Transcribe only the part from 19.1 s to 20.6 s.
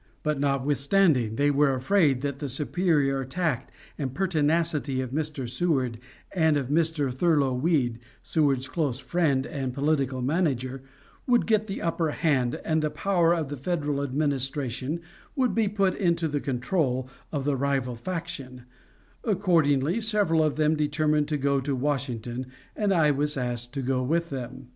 accordingly, several of